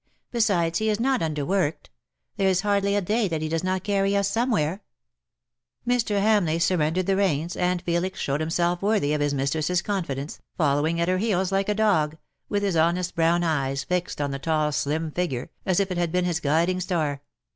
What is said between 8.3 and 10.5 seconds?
himself worthy of his mistress's confidence,